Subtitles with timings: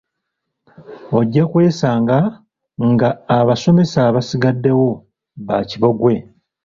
[1.17, 2.17] Ojja kwesanga
[2.89, 4.89] ng'abasomesa abasigaddewo
[5.45, 6.13] ba kiboggwe.